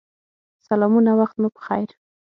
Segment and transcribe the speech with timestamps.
[0.67, 1.89] سلامونه وخت مو پخیر